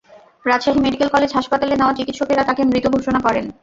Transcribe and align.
Rajshahi 0.45 0.79
medical 0.81 1.09
college 1.11 1.31
হাসপাতালে 1.37 1.73
নেওয়া 1.75 1.89
হলে 1.89 1.99
চিকিৎসকেরা 1.99 2.43
তাঁকে 2.47 2.63
মৃত 2.65 2.85
ঘোষণা 2.95 3.19
করেন। 3.25 3.45